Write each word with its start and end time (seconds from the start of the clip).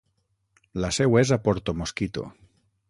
La 0.85 0.89
seu 0.97 1.19
és 1.21 1.35
a 1.37 1.39
Porto 1.49 1.79
Mosquito. 1.83 2.27